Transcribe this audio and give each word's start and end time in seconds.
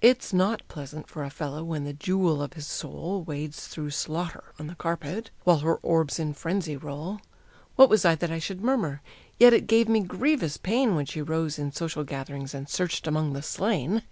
It's 0.00 0.32
not 0.32 0.62
pleasant 0.68 1.08
for 1.08 1.24
a 1.24 1.28
fellow 1.28 1.64
when 1.64 1.82
the 1.82 1.92
jewel 1.92 2.40
of 2.40 2.52
his 2.52 2.68
soul 2.68 3.24
Wades 3.26 3.66
through 3.66 3.90
slaughter 3.90 4.52
on 4.60 4.68
the 4.68 4.76
carpet, 4.76 5.32
while 5.42 5.58
her 5.58 5.78
orbs 5.78 6.20
in 6.20 6.34
frenzy 6.34 6.76
roll: 6.76 7.20
What 7.74 7.88
was 7.90 8.04
I 8.04 8.14
that 8.14 8.30
I 8.30 8.38
should 8.38 8.60
murmur? 8.60 9.02
Yet 9.40 9.52
it 9.52 9.66
gave 9.66 9.88
me 9.88 10.02
grievous 10.04 10.56
pain 10.56 10.94
When 10.94 11.04
she 11.04 11.20
rose 11.20 11.58
in 11.58 11.72
social 11.72 12.04
gatherings 12.04 12.54
and 12.54 12.68
searched 12.68 13.08
among 13.08 13.32
the 13.32 13.42
slain. 13.42 14.04